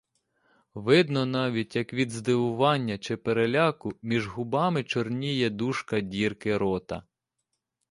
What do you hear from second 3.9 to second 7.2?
між губами чорніє дужка дірки рота.